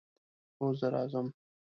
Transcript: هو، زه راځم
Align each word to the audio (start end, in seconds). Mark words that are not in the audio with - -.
هو، 0.57 0.67
زه 0.79 0.87
راځم 0.93 1.27